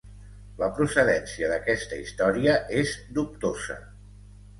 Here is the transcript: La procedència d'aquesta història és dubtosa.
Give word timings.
La 0.59 0.67
procedència 0.77 1.49
d'aquesta 1.51 1.99
història 2.05 2.55
és 2.81 2.95
dubtosa. 3.19 3.77